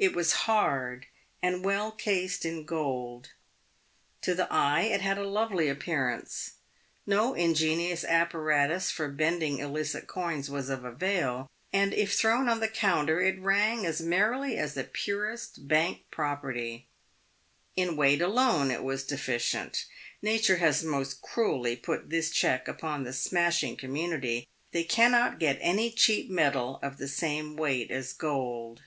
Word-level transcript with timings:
It 0.00 0.14
was 0.14 0.32
hard, 0.46 1.06
and 1.42 1.64
well 1.64 1.90
cased 1.90 2.44
in 2.44 2.64
gold. 2.64 3.30
To 4.22 4.32
the 4.32 4.46
eye 4.48 4.82
it 4.82 5.00
had 5.00 5.18
a 5.18 5.26
lovely 5.26 5.68
appearance. 5.68 6.52
No 7.04 7.34
ingenious 7.34 8.04
apparatus 8.04 8.92
for 8.92 9.08
bending 9.08 9.58
illicit 9.58 10.06
coin 10.06 10.44
was 10.48 10.70
of 10.70 10.84
avail, 10.84 11.50
and 11.72 11.92
if 11.92 12.14
thrown 12.14 12.48
on 12.48 12.60
the 12.60 12.68
counter 12.68 13.20
it 13.20 13.40
rang 13.40 13.84
as 13.84 14.00
merrily 14.00 14.56
as 14.56 14.74
the 14.74 14.84
purest 14.84 15.66
Bank 15.66 16.02
property. 16.12 16.86
In 17.74 17.96
weight 17.96 18.22
alone 18.22 18.70
it 18.70 18.84
was 18.84 19.02
deficient. 19.02 19.84
Nature 20.22 20.58
has 20.58 20.84
most 20.84 21.20
cruelly 21.22 21.74
put 21.74 22.08
this 22.08 22.30
check 22.30 22.68
upon 22.68 23.02
the 23.02 23.12
smashing 23.12 23.74
community— 23.76 24.46
they 24.70 24.84
cannot 24.84 25.40
get 25.40 25.58
any 25.60 25.90
cheap 25.90 26.30
metal 26.30 26.78
of 26.84 26.98
the 26.98 27.08
same 27.08 27.56
weight 27.56 27.90
as 27.90 28.12
gold. 28.12 28.82